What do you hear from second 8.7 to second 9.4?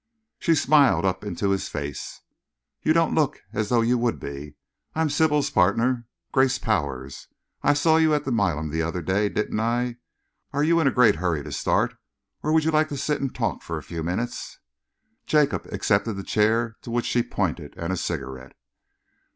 the other day,